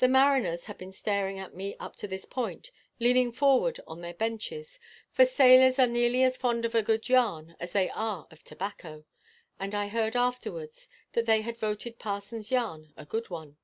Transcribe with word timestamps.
The 0.00 0.08
mariners 0.08 0.64
had 0.64 0.76
been 0.76 0.90
staring 0.90 1.38
at 1.38 1.54
me 1.54 1.76
up 1.78 1.94
to 1.98 2.08
this 2.08 2.24
point, 2.24 2.72
leaning 2.98 3.30
forward 3.30 3.78
on 3.86 4.00
their 4.00 4.12
benches, 4.12 4.80
for 5.12 5.24
sailors 5.24 5.78
are 5.78 5.86
nearly 5.86 6.24
as 6.24 6.36
fond 6.36 6.64
of 6.64 6.74
a 6.74 6.82
good 6.82 7.08
yarn 7.08 7.54
as 7.60 7.70
they 7.70 7.90
are 7.90 8.26
of 8.32 8.42
tobacco; 8.42 9.04
and 9.60 9.72
I 9.72 9.86
heard 9.86 10.16
afterwards 10.16 10.88
that 11.12 11.26
they 11.26 11.42
had 11.42 11.56
voted 11.56 12.00
parson's 12.00 12.50
yarn 12.50 12.92
a 12.96 13.06
good 13.06 13.30
one. 13.30 13.56